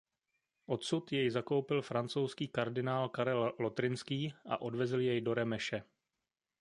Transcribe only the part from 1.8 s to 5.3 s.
francouzský kardinál Karel Lotrinský a odvezl jej